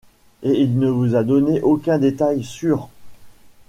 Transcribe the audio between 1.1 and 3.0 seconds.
a donné aucun détail sur...